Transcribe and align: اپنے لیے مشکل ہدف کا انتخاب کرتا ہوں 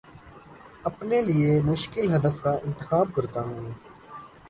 اپنے 0.83 1.21
لیے 1.21 1.59
مشکل 1.61 2.15
ہدف 2.15 2.41
کا 2.43 2.51
انتخاب 2.65 3.15
کرتا 3.15 3.41
ہوں 3.41 3.69